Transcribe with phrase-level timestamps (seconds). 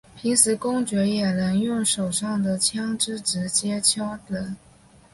[0.17, 4.57] 平时公爵也能用手上的枪枝直接敲人。